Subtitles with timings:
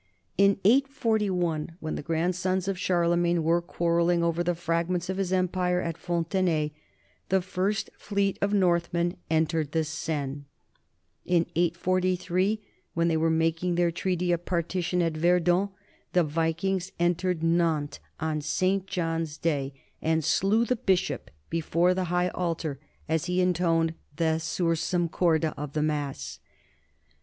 [0.35, 5.79] In 841, when the grandsons of Charlemagne were quarrelling over the fragments of his empire
[5.79, 6.71] at Fontenay,
[7.29, 10.45] the first fleet of Northmen entered the Seine;
[11.23, 12.59] in 843
[12.95, 15.69] when they were making their treaty of partition at Verdun,
[16.13, 18.87] the Vikings entered Nantes on St.
[18.87, 19.71] John's Day
[20.01, 25.53] and slew the bishop before the high altar as he intoned the Sur sum corda
[25.55, 26.39] of the mass.